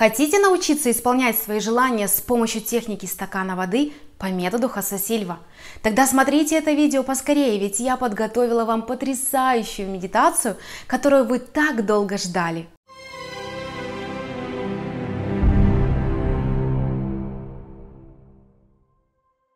Хотите 0.00 0.38
научиться 0.38 0.90
исполнять 0.90 1.38
свои 1.38 1.60
желания 1.60 2.08
с 2.08 2.22
помощью 2.22 2.62
техники 2.62 3.04
стакана 3.04 3.54
воды 3.54 3.92
по 4.16 4.30
методу 4.30 4.66
Хосе 4.66 4.96
Сильва? 4.96 5.40
Тогда 5.82 6.06
смотрите 6.06 6.56
это 6.56 6.70
видео 6.70 7.02
поскорее, 7.02 7.58
ведь 7.58 7.80
я 7.80 7.98
подготовила 7.98 8.64
вам 8.64 8.86
потрясающую 8.86 9.86
медитацию, 9.90 10.56
которую 10.86 11.26
вы 11.26 11.38
так 11.38 11.84
долго 11.84 12.16
ждали. 12.16 12.66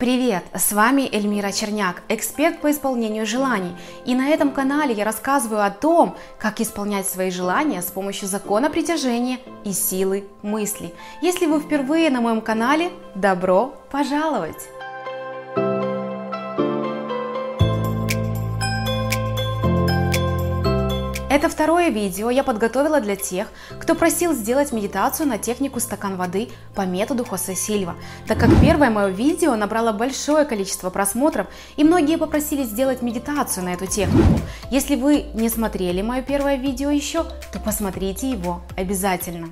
Привет! 0.05 0.45
С 0.53 0.73
вами 0.73 1.09
Эльмира 1.11 1.51
Черняк, 1.51 2.03
эксперт 2.11 2.61
по 2.61 2.71
исполнению 2.71 3.25
желаний. 3.25 3.75
И 4.05 4.15
на 4.15 4.29
этом 4.29 4.51
канале 4.51 4.93
я 4.93 5.03
рассказываю 5.03 5.65
о 5.65 5.71
том, 5.71 6.15
как 6.39 6.61
исполнять 6.61 7.09
свои 7.09 7.31
желания 7.31 7.81
с 7.81 7.87
помощью 7.87 8.29
закона 8.29 8.69
притяжения 8.69 9.39
и 9.65 9.73
силы 9.73 10.29
мысли. 10.43 10.93
Если 11.23 11.47
вы 11.47 11.59
впервые 11.59 12.11
на 12.11 12.21
моем 12.21 12.43
канале, 12.43 12.91
добро 13.15 13.73
пожаловать! 13.91 14.69
Это 21.35 21.49
второе 21.49 21.89
видео 21.89 22.31
я 22.31 22.45
подготовила 22.45 23.01
для 23.01 23.17
тех, 23.17 23.49
кто 23.81 23.97
просил 23.97 24.33
сделать 24.35 24.71
медитацию 24.71 25.29
на 25.29 25.37
технику 25.37 25.81
стакан 25.81 26.17
воды 26.17 26.51
по 26.77 26.83
методу 26.83 27.25
Хосе 27.25 27.57
Сильва, 27.57 27.97
так 28.29 28.39
как 28.39 28.51
первое 28.61 28.89
мое 28.89 29.09
видео 29.09 29.57
набрало 29.57 29.91
большое 29.91 30.45
количество 30.45 30.91
просмотров 30.91 31.49
и 31.77 31.83
многие 31.83 32.19
попросили 32.19 32.63
сделать 32.63 33.03
медитацию 33.03 33.65
на 33.65 33.75
эту 33.75 33.87
технику. 33.87 34.39
Если 34.71 34.95
вы 34.95 35.25
не 35.35 35.49
смотрели 35.49 36.03
мое 36.03 36.23
первое 36.23 36.55
видео 36.55 36.91
еще, 36.91 37.25
то 37.53 37.59
посмотрите 37.59 38.31
его 38.31 38.63
обязательно. 38.77 39.49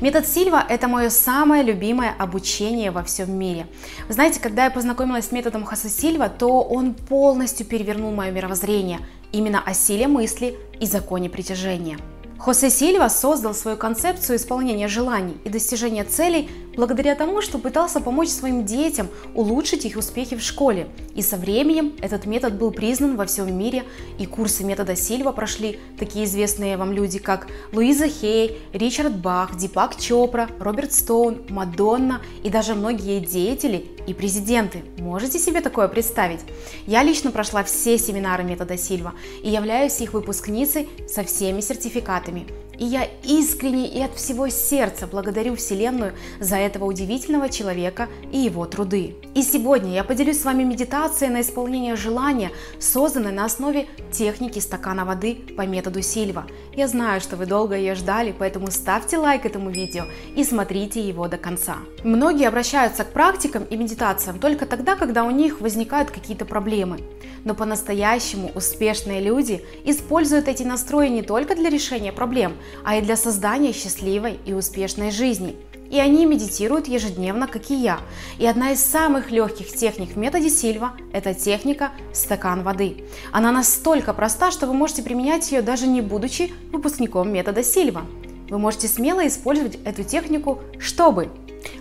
Метод 0.00 0.26
Сильва– 0.26 0.64
это 0.70 0.88
мое 0.88 1.10
самое 1.10 1.62
любимое 1.62 2.14
обучение 2.18 2.90
во 2.90 3.02
всем 3.02 3.38
мире. 3.38 3.66
Вы 4.08 4.14
знаете, 4.14 4.40
когда 4.40 4.64
я 4.64 4.70
познакомилась 4.70 5.26
с 5.26 5.32
методом 5.32 5.66
Хосе 5.66 5.90
Сильва, 5.90 6.30
то 6.30 6.62
он 6.62 6.94
полностью 6.94 7.66
перевернул 7.66 8.10
мое 8.10 8.30
мировоззрение– 8.30 9.00
именно 9.32 9.62
о 9.64 9.74
силе 9.74 10.08
мысли 10.08 10.56
и 10.80 10.86
законе 10.86 11.30
притяжения. 11.30 11.98
Хосе 12.38 12.68
Сильва 12.68 13.08
создал 13.08 13.54
свою 13.54 13.76
концепцию 13.78 14.36
исполнения 14.36 14.88
желаний 14.88 15.36
и 15.44 15.48
достижения 15.48 16.04
целей 16.04 16.50
благодаря 16.76 17.14
тому, 17.14 17.40
что 17.40 17.58
пытался 17.58 18.00
помочь 18.00 18.28
своим 18.28 18.66
детям 18.66 19.08
улучшить 19.34 19.86
их 19.86 19.96
успехи 19.96 20.36
в 20.36 20.42
школе. 20.42 20.88
И 21.14 21.22
со 21.22 21.38
временем 21.38 21.94
этот 22.02 22.26
метод 22.26 22.54
был 22.54 22.70
признан 22.70 23.16
во 23.16 23.24
всем 23.24 23.56
мире, 23.56 23.84
и 24.18 24.26
курсы 24.26 24.64
метода 24.64 24.94
Сильва 24.94 25.32
прошли 25.32 25.80
такие 25.98 26.26
известные 26.26 26.76
вам 26.76 26.92
люди, 26.92 27.18
как 27.18 27.48
Луиза 27.72 28.06
Хей, 28.06 28.58
Ричард 28.74 29.16
Бах, 29.16 29.56
Дипак 29.56 29.96
Чопра, 29.96 30.48
Роберт 30.60 30.92
Стоун, 30.92 31.46
Мадонна 31.48 32.20
и 32.44 32.50
даже 32.50 32.74
многие 32.74 33.20
деятели 33.20 33.86
и 34.06 34.14
президенты. 34.14 34.82
Можете 34.98 35.38
себе 35.38 35.60
такое 35.60 35.88
представить? 35.88 36.40
Я 36.86 37.02
лично 37.02 37.30
прошла 37.30 37.64
все 37.64 37.98
семинары 37.98 38.44
метода 38.44 38.76
Сильва 38.76 39.14
и 39.42 39.50
являюсь 39.50 40.00
их 40.00 40.12
выпускницей 40.12 40.88
со 41.08 41.24
всеми 41.24 41.60
сертификатами. 41.60 42.46
И 42.78 42.84
я 42.84 43.08
искренне 43.22 43.88
и 43.88 44.02
от 44.02 44.14
всего 44.14 44.48
сердца 44.48 45.06
благодарю 45.06 45.56
Вселенную 45.56 46.12
за 46.40 46.56
этого 46.56 46.84
удивительного 46.84 47.48
человека 47.48 48.08
и 48.30 48.38
его 48.38 48.66
труды. 48.66 49.14
И 49.34 49.42
сегодня 49.42 49.94
я 49.94 50.04
поделюсь 50.04 50.40
с 50.40 50.44
вами 50.44 50.62
медитацией 50.62 51.32
на 51.32 51.40
исполнение 51.40 51.96
желания, 51.96 52.50
созданной 52.78 53.32
на 53.32 53.46
основе 53.46 53.86
техники 54.12 54.58
стакана 54.58 55.06
воды 55.06 55.36
по 55.56 55.62
методу 55.62 56.02
Сильва. 56.02 56.46
Я 56.74 56.86
знаю, 56.88 57.22
что 57.22 57.36
вы 57.36 57.46
долго 57.46 57.76
ее 57.76 57.94
ждали, 57.94 58.34
поэтому 58.38 58.70
ставьте 58.70 59.16
лайк 59.16 59.46
этому 59.46 59.70
видео 59.70 60.04
и 60.34 60.44
смотрите 60.44 61.00
его 61.00 61.28
до 61.28 61.38
конца. 61.38 61.76
Многие 62.04 62.46
обращаются 62.46 63.04
к 63.04 63.12
практикам 63.12 63.64
и 63.64 63.76
медитациям 63.76 63.95
только 64.40 64.66
тогда, 64.66 64.96
когда 64.96 65.24
у 65.24 65.30
них 65.30 65.60
возникают 65.60 66.10
какие-то 66.10 66.44
проблемы. 66.44 67.00
Но 67.44 67.54
по-настоящему 67.54 68.50
успешные 68.54 69.20
люди 69.20 69.64
используют 69.84 70.48
эти 70.48 70.62
настрои 70.62 71.08
не 71.08 71.22
только 71.22 71.54
для 71.54 71.70
решения 71.70 72.12
проблем, 72.12 72.56
а 72.84 72.96
и 72.96 73.02
для 73.02 73.16
создания 73.16 73.72
счастливой 73.72 74.38
и 74.44 74.52
успешной 74.52 75.10
жизни. 75.10 75.56
И 75.90 76.00
они 76.00 76.26
медитируют 76.26 76.88
ежедневно, 76.88 77.46
как 77.46 77.70
и 77.70 77.74
я. 77.74 78.00
И 78.38 78.46
одна 78.46 78.72
из 78.72 78.80
самых 78.80 79.30
легких 79.30 79.68
техник 79.68 80.10
в 80.10 80.18
методе 80.18 80.50
Сильва– 80.50 80.94
это 81.12 81.32
техника 81.32 81.92
«стакан 82.12 82.62
воды». 82.64 83.04
Она 83.32 83.52
настолько 83.52 84.12
проста, 84.12 84.50
что 84.50 84.66
вы 84.66 84.74
можете 84.74 85.02
применять 85.04 85.52
ее 85.52 85.62
даже 85.62 85.86
не 85.86 86.00
будучи 86.00 86.52
выпускником 86.72 87.32
метода 87.32 87.62
Сильва. 87.62 88.02
Вы 88.48 88.58
можете 88.58 88.88
смело 88.88 89.26
использовать 89.26 89.78
эту 89.84 90.02
технику, 90.02 90.60
чтобы 90.78 91.30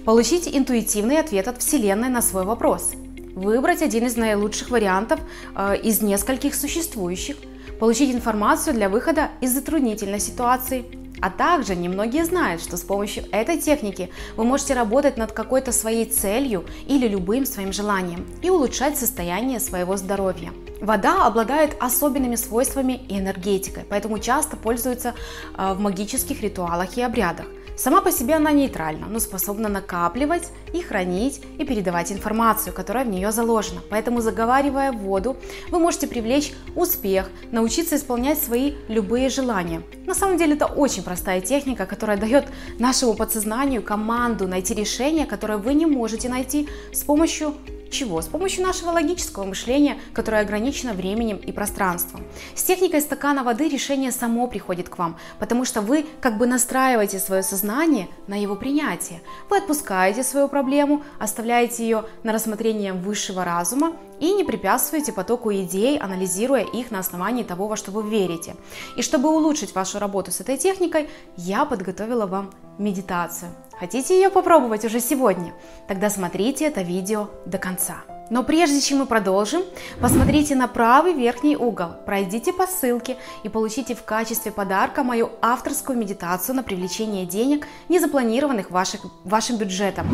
получить 0.05 0.47
интуитивный 0.47 1.19
ответ 1.19 1.47
от 1.47 1.59
Вселенной 1.59 2.09
на 2.09 2.21
свой 2.21 2.43
вопрос, 2.43 2.93
выбрать 3.35 3.81
один 3.81 4.05
из 4.05 4.17
наилучших 4.17 4.69
вариантов 4.69 5.19
э, 5.55 5.77
из 5.83 6.01
нескольких 6.01 6.55
существующих– 6.55 7.37
получить 7.79 8.13
информацию 8.13 8.73
для 8.73 8.89
выхода 8.89 9.29
из 9.41 9.53
затруднительной 9.53 10.19
ситуации. 10.19 10.85
А 11.21 11.29
также 11.29 11.75
немногие 11.75 12.25
знают, 12.25 12.61
что 12.61 12.75
с 12.75 12.81
помощью 12.81 13.23
этой 13.31 13.57
техники 13.57 14.09
вы 14.35 14.43
можете 14.43 14.73
работать 14.73 15.15
над 15.17 15.31
какой-то 15.31 15.71
своей 15.71 16.05
целью 16.05 16.65
или 16.87 17.07
любым 17.07 17.45
своим 17.45 17.71
желанием 17.71 18.27
и 18.41 18.49
улучшать 18.49 18.97
состояние 18.97 19.61
своего 19.61 19.95
здоровья. 19.95 20.51
Вода 20.81 21.25
обладает 21.25 21.77
особенными 21.79 22.35
свойствами 22.35 23.01
и 23.07 23.17
энергетикой, 23.17 23.85
поэтому 23.89 24.19
часто 24.19 24.57
пользуется 24.57 25.13
э, 25.57 25.73
в 25.73 25.79
магических 25.79 26.41
ритуалах 26.41 26.97
и 26.97 27.01
обрядах. 27.01 27.45
Сама 27.77 28.01
по 28.01 28.11
себе 28.11 28.35
она 28.35 28.51
нейтральна, 28.51 29.07
но 29.07 29.19
способна 29.19 29.67
накапливать 29.67 30.49
и 30.73 30.81
хранить 30.81 31.41
и 31.57 31.65
передавать 31.65 32.11
информацию, 32.11 32.73
которая 32.73 33.03
в 33.03 33.09
нее 33.09 33.31
заложена. 33.33 33.81
Поэтому 33.89 34.21
заговаривая 34.21 34.93
воду, 34.93 35.35
вы 35.69 35.79
можете 35.79 36.07
привлечь 36.07 36.53
успех, 36.75 37.29
научиться 37.51 37.97
исполнять 37.97 38.41
свои 38.41 38.75
любые 38.87 39.29
желания. 39.29 39.81
На 40.05 40.15
самом 40.15 40.37
деле 40.37 40.55
это 40.55 40.67
очень 40.67 41.03
простая 41.03 41.41
техника, 41.41 41.85
которая 41.85 42.17
дает 42.17 42.45
нашему 42.79 43.13
подсознанию 43.13 43.83
команду 43.83 44.47
найти 44.47 44.73
решение, 44.73 45.25
которое 45.25 45.57
вы 45.57 45.73
не 45.73 45.85
можете 45.85 46.29
найти 46.29 46.69
с 46.93 47.03
помощью 47.03 47.55
чего? 47.89 48.21
С 48.21 48.27
помощью 48.27 48.63
нашего 48.63 48.91
логического 48.91 49.43
мышления, 49.43 49.97
которое 50.13 50.41
ограничено 50.41 50.93
временем 50.93 51.37
и 51.37 51.51
пространством. 51.51 52.23
С 52.55 52.63
техникой 52.63 53.01
стакана 53.01 53.43
воды 53.43 53.69
решение 53.69 54.11
само 54.11 54.47
приходит 54.47 54.89
к 54.89 54.97
вам, 54.97 55.17
потому 55.39 55.65
что 55.65 55.81
вы 55.81 56.05
как 56.21 56.37
бы 56.37 56.47
настраиваете 56.47 57.19
свое 57.19 57.43
сознание 57.43 58.07
на 58.27 58.35
его 58.41 58.55
принятие. 58.55 59.21
Вы 59.49 59.57
отпускаете 59.57 60.23
свою 60.23 60.47
проблему, 60.47 61.03
оставляете 61.19 61.83
ее 61.83 62.05
на 62.23 62.33
рассмотрение 62.33 62.93
высшего 62.93 63.45
разума 63.45 63.95
и 64.19 64.33
не 64.33 64.43
препятствуете 64.43 65.11
потоку 65.11 65.51
идей, 65.51 65.97
анализируя 65.97 66.63
их 66.63 66.91
на 66.91 66.99
основании 66.99 67.43
того, 67.43 67.67
во 67.67 67.77
что 67.77 67.91
вы 67.91 68.09
верите. 68.09 68.55
И 68.97 69.01
чтобы 69.01 69.29
улучшить 69.29 69.75
вашу 69.75 69.99
работу 69.99 70.31
с 70.31 70.41
этой 70.41 70.57
техникой, 70.57 71.09
я 71.37 71.65
подготовила 71.65 72.25
вам 72.25 72.51
медитацию. 72.77 73.51
Хотите 73.79 74.15
ее 74.15 74.29
попробовать 74.29 74.85
уже 74.85 74.99
сегодня? 74.99 75.53
Тогда 75.87 76.09
смотрите 76.09 76.65
это 76.65 76.81
видео 76.81 77.29
до 77.45 77.57
конца. 77.57 78.03
Но 78.29 78.43
прежде 78.43 78.81
чем 78.81 78.99
мы 78.99 79.05
продолжим, 79.05 79.61
посмотрите 80.01 80.55
на 80.55 80.67
правый 80.67 81.13
верхний 81.13 81.55
угол, 81.55 81.89
пройдите 82.05 82.53
по 82.53 82.65
ссылке 82.65 83.17
и 83.43 83.49
получите 83.49 83.93
в 83.93 84.03
качестве 84.03 84.51
подарка 84.51 85.03
мою 85.03 85.29
авторскую 85.41 85.97
медитацию 85.97 86.55
на 86.55 86.63
привлечение 86.63 87.25
денег, 87.25 87.67
не 87.87 87.99
запланированных 87.99 88.71
ваших, 88.71 89.01
вашим 89.23 89.57
бюджетом. 89.57 90.07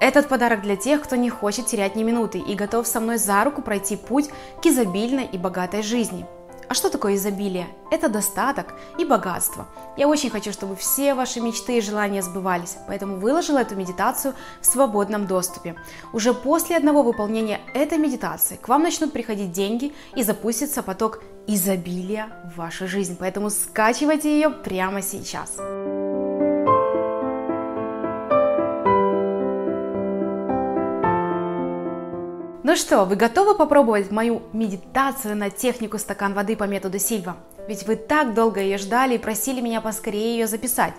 Этот 0.00 0.28
подарок 0.28 0.60
для 0.60 0.76
тех, 0.76 1.02
кто 1.02 1.16
не 1.16 1.30
хочет 1.30 1.66
терять 1.66 1.96
ни 1.96 2.02
минуты 2.02 2.38
и 2.38 2.54
готов 2.54 2.86
со 2.86 3.00
мной 3.00 3.16
за 3.16 3.42
руку 3.44 3.62
пройти 3.62 3.96
путь 3.96 4.28
к 4.60 4.66
изобильной 4.66 5.24
и 5.24 5.38
богатой 5.38 5.82
жизни. 5.82 6.26
А 6.68 6.74
что 6.74 6.90
такое 6.90 7.14
изобилие? 7.14 7.68
Это 7.90 8.08
достаток 8.08 8.74
и 8.98 9.04
богатство. 9.04 9.66
Я 9.96 10.08
очень 10.08 10.30
хочу, 10.30 10.52
чтобы 10.52 10.74
все 10.74 11.14
ваши 11.14 11.40
мечты 11.40 11.78
и 11.78 11.80
желания 11.80 12.22
сбывались, 12.22 12.76
поэтому 12.88 13.16
выложила 13.16 13.58
эту 13.58 13.76
медитацию 13.76 14.34
в 14.60 14.66
свободном 14.66 15.26
доступе. 15.26 15.76
Уже 16.12 16.34
после 16.34 16.76
одного 16.76 17.02
выполнения 17.02 17.60
этой 17.74 17.98
медитации 17.98 18.56
к 18.56 18.68
вам 18.68 18.82
начнут 18.82 19.12
приходить 19.12 19.52
деньги 19.52 19.94
и 20.16 20.22
запустится 20.22 20.82
поток 20.82 21.22
изобилия 21.46 22.28
в 22.44 22.58
вашу 22.58 22.88
жизнь. 22.88 23.16
Поэтому 23.18 23.50
скачивайте 23.50 24.34
ее 24.34 24.50
прямо 24.50 25.02
сейчас. 25.02 25.56
Ну 32.66 32.74
что, 32.74 33.04
вы 33.04 33.14
готовы 33.14 33.54
попробовать 33.54 34.10
мою 34.10 34.42
медитацию 34.52 35.36
на 35.36 35.50
технику 35.50 35.98
стакан 35.98 36.34
воды 36.34 36.56
по 36.56 36.64
методу 36.64 36.98
Сильва? 36.98 37.36
Ведь 37.68 37.86
вы 37.86 37.94
так 37.94 38.34
долго 38.34 38.60
ее 38.60 38.76
ждали 38.76 39.14
и 39.14 39.18
просили 39.18 39.60
меня 39.60 39.80
поскорее 39.80 40.36
ее 40.36 40.48
записать. 40.48 40.92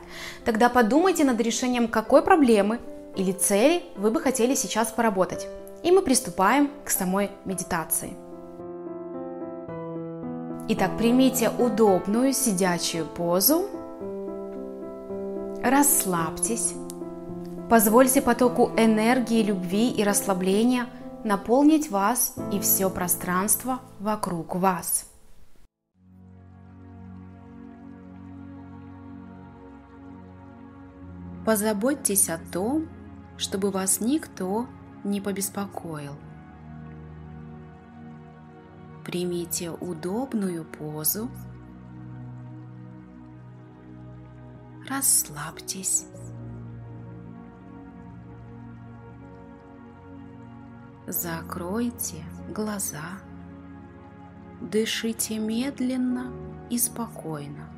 Тогда 0.46 0.70
подумайте 0.70 1.26
над 1.26 1.42
решением, 1.42 1.90
какой 1.90 2.22
проблемы 2.22 2.80
или 3.18 3.34
цели 3.34 3.84
вы 3.98 4.12
бы 4.12 4.22
хотели 4.22 4.56
сейчас 4.56 4.94
поработать. 4.94 5.46
И 5.84 5.92
мы 5.92 6.04
приступаем 6.04 6.72
к 6.86 6.90
самой 6.90 7.32
медитации. 7.44 8.14
Итак, 10.70 10.92
примите 10.98 11.50
удобную 11.50 12.32
сидячую 12.32 13.06
позу, 13.06 13.66
расслабьтесь 15.62 16.76
Позвольте 17.70 18.22
потоку 18.22 18.72
энергии, 18.78 19.44
любви 19.44 19.90
и 19.90 20.02
расслабления 20.02 20.86
наполнить 21.24 21.90
вас 21.90 22.36
и 22.52 22.60
все 22.60 22.90
пространство 22.90 23.82
вокруг 24.00 24.56
вас. 24.56 25.10
Позаботьтесь 31.46 32.30
о 32.30 32.38
том, 32.38 32.90
чтобы 33.38 33.72
вас 33.72 34.02
никто 34.02 34.68
не 35.06 35.22
побеспокоил. 35.22 36.16
Примите 39.06 39.72
удобную 39.72 40.66
позу. 40.66 41.30
Расслабьтесь. 44.90 46.06
Закройте 51.08 52.22
глаза. 52.54 53.20
Дышите 54.60 55.40
медленно 55.40 56.34
и 56.70 56.78
спокойно. 56.78 57.70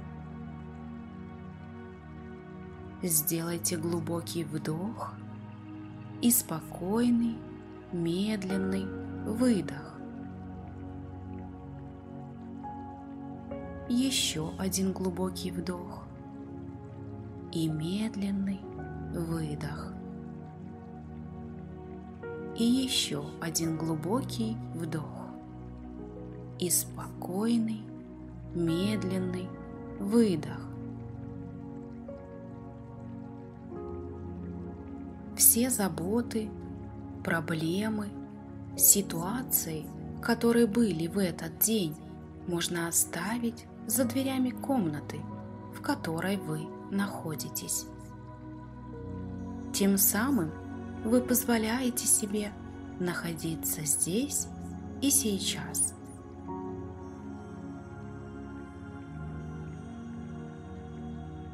Сделайте 3.03 3.77
глубокий 3.77 4.43
вдох 4.43 5.13
и 6.23 6.31
спокойный, 6.31 7.37
медленный 7.91 8.87
выдох. 9.25 9.99
Еще 13.89 14.51
один 14.57 14.91
глубокий 14.91 15.51
вдох 15.51 16.03
и 17.51 17.67
медленный 17.67 18.59
выдох. 19.13 19.98
И 22.57 22.63
еще 22.63 23.23
один 23.41 23.77
глубокий 23.77 24.57
вдох 24.75 25.27
и 26.59 26.69
спокойный, 26.69 27.83
медленный 28.53 29.47
выдох. 29.99 30.69
все 35.39 35.69
заботы, 35.69 36.49
проблемы, 37.23 38.09
ситуации, 38.77 39.85
которые 40.21 40.67
были 40.67 41.07
в 41.07 41.17
этот 41.17 41.57
день, 41.59 41.95
можно 42.45 42.87
оставить 42.87 43.65
за 43.87 44.03
дверями 44.03 44.49
комнаты, 44.49 45.19
в 45.73 45.81
которой 45.81 46.37
вы 46.37 46.67
находитесь. 46.91 47.85
Тем 49.73 49.97
самым 49.97 50.51
вы 51.03 51.21
позволяете 51.21 52.05
себе 52.07 52.51
находиться 52.99 53.83
здесь 53.85 54.47
и 55.01 55.09
сейчас. 55.09 55.93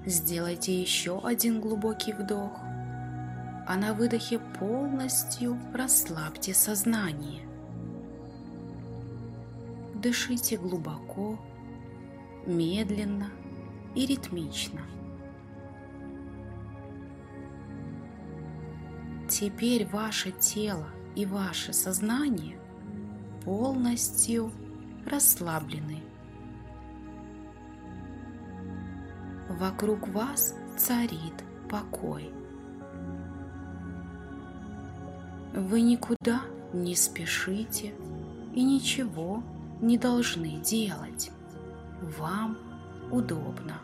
Сделайте 0.06 0.80
еще 0.80 1.20
один 1.24 1.62
глубокий 1.62 2.14
вдох– 2.14 2.60
а 3.66 3.78
на 3.78 3.94
выдохе 3.94 4.40
полностью 4.60 5.58
расслабьте 5.74 6.54
сознание. 6.54 7.42
Дышите 9.96 10.58
глубоко, 10.58 11.40
медленно 12.46 13.32
и 13.96 14.06
ритмично. 14.06 14.82
Теперь 19.38 19.86
ваше 19.86 20.32
тело 20.32 20.88
и 21.14 21.26
ваше 21.26 21.74
сознание 21.74 22.58
полностью 23.44 24.50
расслаблены. 25.06 26.02
Вокруг 29.50 30.08
вас 30.08 30.56
царит 30.78 31.34
покой. 31.70 32.32
Вы 35.54 35.82
никуда 35.82 36.40
не 36.72 36.96
спешите 36.96 37.94
и 38.54 38.64
ничего 38.64 39.44
не 39.82 39.98
должны 39.98 40.62
делать. 40.62 41.30
Вам 42.18 42.58
удобно. 43.12 43.82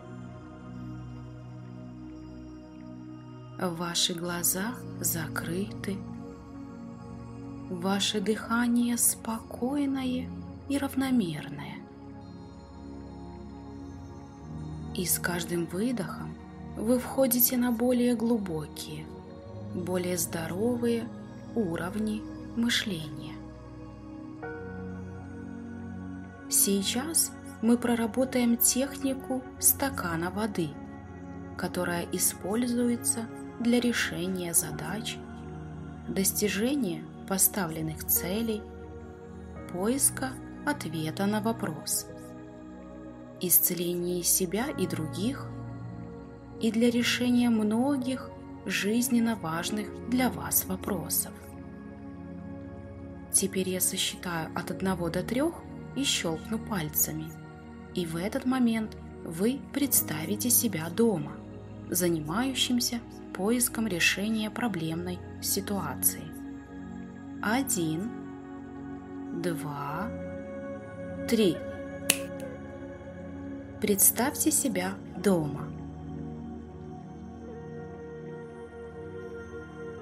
Ваши 3.61 4.15
глаза 4.15 4.73
закрыты. 5.01 5.95
Ваше 7.69 8.19
дыхание 8.19 8.97
спокойное 8.97 10.27
и 10.67 10.77
равномерное. 10.79 11.75
И 14.95 15.05
с 15.05 15.19
каждым 15.19 15.67
выдохом 15.67 16.33
вы 16.75 16.97
входите 16.97 17.55
на 17.55 17.71
более 17.71 18.15
глубокие, 18.15 19.05
более 19.75 20.17
здоровые 20.17 21.07
уровни 21.53 22.23
мышления. 22.55 23.35
Сейчас 26.49 27.31
мы 27.61 27.77
проработаем 27.77 28.57
технику 28.57 29.43
стакана 29.59 30.31
воды, 30.31 30.71
которая 31.57 32.07
используется 32.11 33.27
для 33.61 33.79
решения 33.79 34.53
задач, 34.53 35.17
достижения 36.07 37.03
поставленных 37.27 38.05
целей, 38.05 38.61
поиска 39.71 40.31
ответа 40.65 41.25
на 41.25 41.41
вопрос, 41.41 42.07
исцеления 43.39 44.23
себя 44.23 44.67
и 44.77 44.85
других 44.87 45.47
и 46.59 46.71
для 46.71 46.91
решения 46.91 47.49
многих 47.49 48.29
жизненно 48.65 49.35
важных 49.35 49.87
для 50.09 50.29
вас 50.29 50.65
вопросов. 50.65 51.31
Теперь 53.31 53.69
я 53.69 53.81
сосчитаю 53.81 54.49
от 54.55 54.71
1 54.71 55.11
до 55.11 55.23
3 55.23 55.41
и 55.95 56.03
щелкну 56.03 56.59
пальцами. 56.59 57.31
И 57.95 58.05
в 58.05 58.15
этот 58.15 58.45
момент 58.45 58.97
вы 59.23 59.59
представите 59.73 60.49
себя 60.49 60.89
дома, 60.89 61.31
занимающимся 61.89 62.99
поиском 63.41 63.87
решения 63.87 64.51
проблемной 64.51 65.17
ситуации. 65.41 66.21
Один, 67.41 68.11
два, 69.41 70.11
три. 71.27 71.57
Представьте 73.81 74.51
себя 74.51 74.91
дома. 75.17 75.67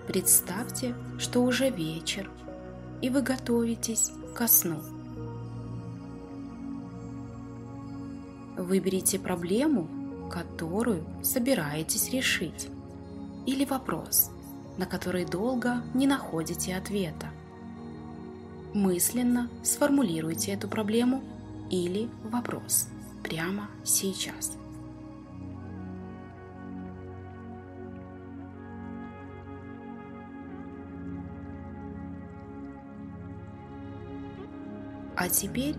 Представьте, 0.06 0.94
что 1.18 1.42
уже 1.44 1.70
вечер, 1.70 2.30
и 3.02 3.10
вы 3.10 3.22
готовитесь 3.22 4.12
ко 4.36 4.50
сну. 4.50 4.82
Выберите 8.58 9.18
проблему, 9.18 9.88
которую 10.30 11.06
собираетесь 11.24 12.12
решить, 12.12 12.68
или 13.50 13.66
вопрос, 13.66 14.30
на 14.78 14.86
который 14.86 15.26
долго 15.26 15.82
не 15.96 16.06
находите 16.06 16.76
ответа. 16.76 17.32
Мысленно 18.76 19.50
сформулируйте 19.64 20.52
эту 20.52 20.68
проблему 20.68 21.24
или 21.72 22.10
вопрос 22.24 22.90
прямо 23.24 23.68
сейчас. 23.84 24.56
А 35.16 35.28
теперь 35.28 35.76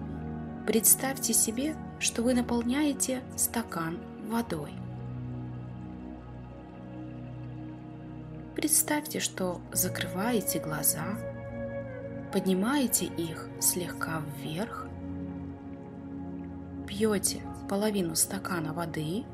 представьте 0.66 1.32
себе, 1.32 1.76
что 2.00 2.24
вы 2.24 2.34
наполняете 2.34 3.22
стакан 3.36 4.00
водой. 4.28 4.72
Представьте, 8.54 9.20
что 9.20 9.60
закрываете 9.72 10.58
глаза, 10.58 11.04
поднимаете 12.32 13.06
их 13.06 13.48
слегка 13.60 14.22
вверх, 14.36 14.88
пьете 16.86 17.42
половину 17.68 18.16
стакана 18.16 18.72
воды 18.72 19.24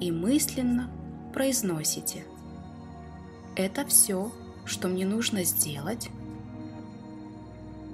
и 0.00 0.12
мысленно 0.12 0.90
произносите 1.32 2.24
«Это 3.56 3.86
все, 3.86 4.30
что 4.66 4.88
мне 4.88 5.06
нужно 5.06 5.44
сделать, 5.44 6.10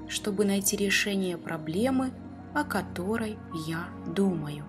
чтобы 0.08 0.44
найти 0.44 0.76
решение 0.76 1.38
проблемы, 1.38 2.12
о 2.54 2.64
которой 2.64 3.38
я 3.66 3.88
думаю. 4.06 4.64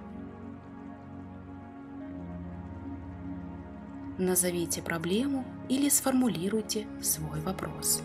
Назовите 4.17 4.81
проблему 4.81 5.45
или 5.69 5.89
сформулируйте 5.89 6.87
свой 7.01 7.41
вопрос. 7.41 8.01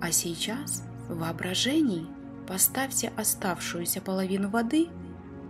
А 0.00 0.12
сейчас 0.12 0.84
в 1.08 1.18
воображении 1.18 2.06
поставьте 2.46 3.12
оставшуюся 3.16 4.00
половину 4.00 4.48
воды 4.48 4.88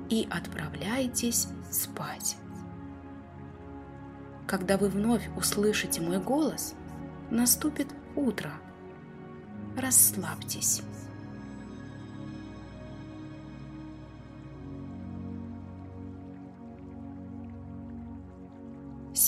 и 0.09 0.27
отправляйтесь 0.31 1.49
спать. 1.71 2.37
Когда 4.47 4.79
вы 4.79 4.89
вновь 4.89 5.29
услышите 5.37 6.01
мой 6.01 6.19
голос, 6.19 6.75
наступит 7.31 7.89
утро. 8.17 8.51
Расслабьтесь. 9.77 10.83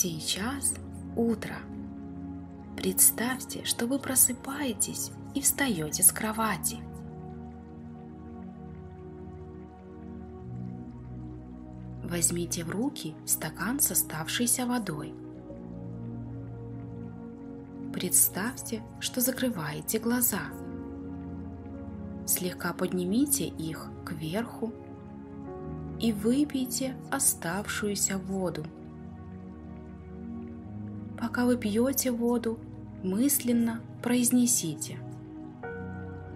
Сейчас 0.03 0.73
утро. 1.15 1.57
Представьте, 2.75 3.63
что 3.65 3.85
вы 3.85 3.99
просыпаетесь 3.99 5.11
и 5.35 5.41
встаете 5.41 6.01
с 6.01 6.11
кровати. 6.11 6.77
Возьмите 12.03 12.63
в 12.63 12.71
руки 12.71 13.13
стакан 13.27 13.79
с 13.79 13.91
оставшейся 13.91 14.65
водой. 14.65 15.13
Представьте, 17.93 18.81
что 18.99 19.21
закрываете 19.21 19.99
глаза. 19.99 20.45
Слегка 22.25 22.73
поднимите 22.73 23.45
их 23.45 23.91
кверху 24.03 24.73
и 25.99 26.11
выпейте 26.11 26.95
оставшуюся 27.11 28.17
воду. 28.17 28.65
Пока 31.21 31.45
вы 31.45 31.55
пьете 31.55 32.09
воду, 32.09 32.57
мысленно 33.03 33.79
произнесите. 34.01 34.97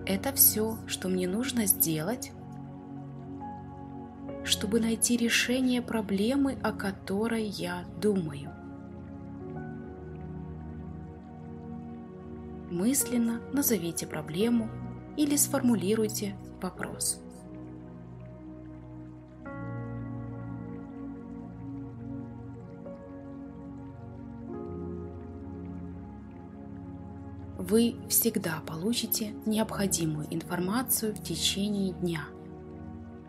Это 0.06 0.32
все, 0.32 0.78
что 0.86 1.10
мне 1.10 1.28
нужно 1.28 1.66
сделать, 1.66 2.32
чтобы 4.44 4.80
найти 4.80 5.18
решение 5.18 5.82
проблемы, 5.82 6.56
о 6.62 6.72
которой 6.72 7.46
я 7.46 7.84
думаю. 8.00 8.52
Мысленно 12.70 13.42
назовите 13.54 14.06
проблему 14.06 14.70
или 15.18 15.36
сформулируйте 15.36 16.36
вопрос. 16.62 17.25
Вы 27.68 27.96
всегда 28.10 28.62
получите 28.68 29.34
необходимую 29.46 30.28
информацию 30.34 31.16
в 31.16 31.24
течение 31.24 31.94
дня– 31.94 32.26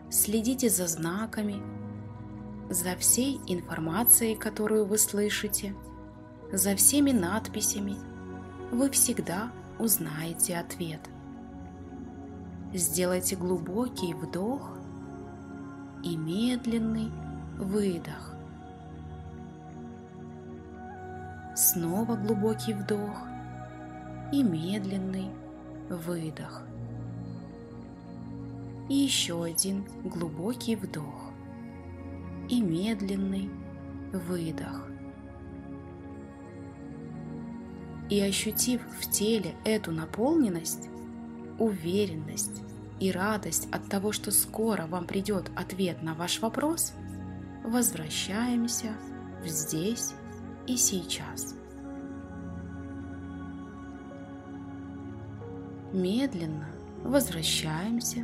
следите 0.09 0.69
за 0.69 0.87
знаками, 0.87 1.61
за 2.69 2.95
всей 2.95 3.39
информацией, 3.47 4.35
которую 4.35 4.85
вы 4.85 4.97
слышите, 4.97 5.75
за 6.51 6.75
всеми 6.75 7.11
надписями. 7.11 7.97
Вы 8.71 8.89
всегда 8.89 9.51
узнаете 9.79 10.57
ответ. 10.57 11.01
Сделайте 12.73 13.35
глубокий 13.35 14.13
вдох 14.13 14.77
и 16.03 16.15
медленный 16.15 17.11
выдох. 17.57 18.33
Снова 21.55 22.15
глубокий 22.15 22.73
вдох 22.73 23.17
и 24.31 24.43
медленный 24.43 25.29
выдох. 25.89 26.63
И 28.89 28.95
еще 28.95 29.43
один 29.43 29.85
глубокий 30.03 30.75
вдох 30.75 31.31
и 32.49 32.61
медленный 32.61 33.49
выдох. 34.11 34.87
И 38.09 38.21
ощутив 38.21 38.81
в 39.01 39.11
теле 39.11 39.53
эту 39.65 39.91
наполненность, 39.91 40.87
уверенность 41.59 42.61
и 43.01 43.11
радость 43.11 43.67
от 43.71 43.89
того, 43.89 44.13
что 44.13 44.31
скоро 44.31 44.87
вам 44.87 45.05
придет 45.05 45.51
ответ 45.55 46.01
на 46.01 46.13
ваш 46.13 46.39
вопрос, 46.39 46.93
возвращаемся 47.65 48.93
в 49.43 49.47
здесь 49.47 50.13
и 50.67 50.77
сейчас. 50.77 51.56
Медленно 55.97 56.67
возвращаемся 57.03 58.23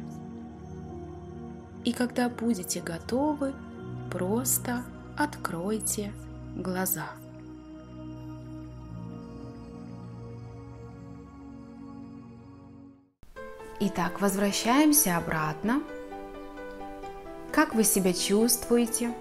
и 1.84 1.92
когда 1.92 2.30
будете 2.30 2.82
готовы, 2.82 3.56
просто 4.12 4.84
откройте 5.18 6.14
глаза. 6.56 7.08
Итак, 13.80 14.22
возвращаемся 14.22 15.18
обратно. 15.18 15.82
Как 17.52 17.74
вы 17.74 17.84
себя 17.86 18.14
чувствуете? 18.14 19.12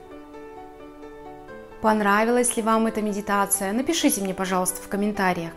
Понравилась 1.81 2.55
ли 2.59 2.63
вам 2.63 2.87
эта 2.87 3.01
медитация? 3.01 3.73
Напишите 3.73 4.21
мне, 4.21 4.35
пожалуйста, 4.35 4.83
в 4.83 4.89
комментариях. 4.89 5.53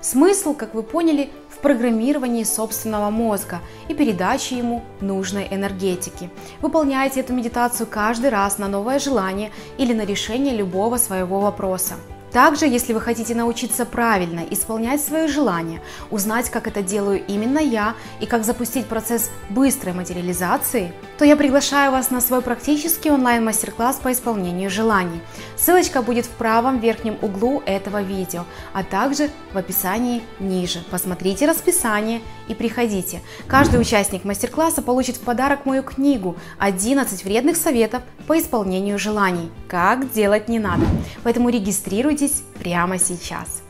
Смысл, 0.00 0.54
как 0.54 0.74
вы 0.74 0.82
поняли, 0.82 1.30
программировании 1.62 2.44
собственного 2.44 3.10
мозга 3.10 3.60
и 3.88 3.94
передаче 3.94 4.58
ему 4.58 4.82
нужной 5.00 5.48
энергетики. 5.50 6.28
Выполняйте 6.60 7.20
эту 7.20 7.32
медитацию 7.32 7.86
каждый 7.86 8.30
раз 8.30 8.58
на 8.58 8.68
новое 8.68 8.98
желание 8.98 9.50
или 9.78 9.94
на 9.94 10.04
решение 10.04 10.54
любого 10.54 10.98
своего 10.98 11.40
вопроса. 11.40 11.94
Также, 12.32 12.66
если 12.66 12.94
вы 12.94 13.00
хотите 13.00 13.34
научиться 13.34 13.84
правильно 13.84 14.40
исполнять 14.50 15.02
свои 15.02 15.28
желания, 15.28 15.82
узнать, 16.10 16.48
как 16.48 16.66
это 16.66 16.82
делаю 16.82 17.22
именно 17.26 17.58
я 17.58 17.94
и 18.20 18.26
как 18.26 18.44
запустить 18.44 18.86
процесс 18.86 19.30
быстрой 19.50 19.92
материализации, 19.92 20.92
то 21.18 21.26
я 21.26 21.36
приглашаю 21.36 21.92
вас 21.92 22.10
на 22.10 22.20
свой 22.20 22.40
практический 22.40 23.10
онлайн-мастер-класс 23.10 24.00
по 24.02 24.10
исполнению 24.12 24.70
желаний. 24.70 25.20
Ссылочка 25.56 26.00
будет 26.00 26.24
в 26.24 26.30
правом 26.30 26.78
верхнем 26.78 27.18
углу 27.20 27.62
этого 27.66 28.02
видео, 28.02 28.44
а 28.72 28.82
также 28.82 29.28
в 29.52 29.58
описании 29.58 30.22
ниже. 30.40 30.82
Посмотрите 30.90 31.46
расписание 31.46 32.22
и 32.48 32.54
приходите. 32.54 33.20
Каждый 33.46 33.80
участник 33.80 34.24
мастер-класса 34.24 34.80
получит 34.80 35.16
в 35.16 35.20
подарок 35.20 35.66
мою 35.66 35.82
книгу 35.82 36.36
«11 36.58 37.24
вредных 37.24 37.56
советов 37.56 38.02
по 38.26 38.38
исполнению 38.38 38.98
желаний. 38.98 39.50
Как 39.68 40.10
делать 40.12 40.48
не 40.48 40.58
надо». 40.58 40.86
Поэтому 41.22 41.50
регистрируйтесь 41.50 42.21
Подписывайтесь 42.22 42.44
прямо 42.62 42.98
сейчас. 42.98 43.62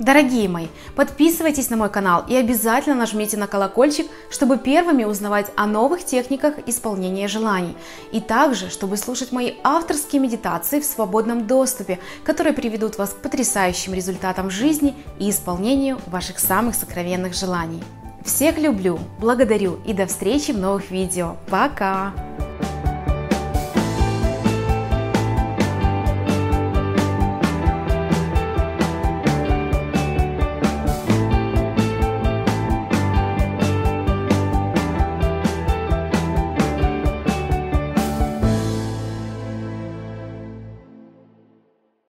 Дорогие 0.00 0.48
мои, 0.48 0.66
подписывайтесь 0.96 1.70
на 1.70 1.76
мой 1.76 1.88
канал 1.88 2.24
и 2.28 2.34
обязательно 2.34 2.96
нажмите 2.96 3.36
на 3.36 3.46
колокольчик, 3.46 4.06
чтобы 4.28 4.58
первыми 4.58 5.04
узнавать 5.04 5.52
о 5.54 5.66
новых 5.66 6.04
техниках 6.04 6.54
исполнения 6.66 7.28
желаний. 7.28 7.76
И 8.10 8.20
также, 8.20 8.70
чтобы 8.70 8.96
слушать 8.96 9.30
мои 9.30 9.52
авторские 9.62 10.20
медитации 10.20 10.80
в 10.80 10.84
свободном 10.84 11.46
доступе, 11.46 12.00
которые 12.24 12.54
приведут 12.54 12.98
вас 12.98 13.10
к 13.10 13.22
потрясающим 13.22 13.94
результатам 13.94 14.50
жизни 14.50 14.96
и 15.20 15.30
исполнению 15.30 16.00
ваших 16.06 16.40
самых 16.40 16.74
сокровенных 16.74 17.34
желаний. 17.34 17.84
Всех 18.24 18.58
люблю, 18.58 18.98
благодарю 19.20 19.78
и 19.86 19.92
до 19.92 20.06
встречи 20.06 20.50
в 20.50 20.58
новых 20.58 20.90
видео. 20.90 21.36
Пока! 21.48 22.12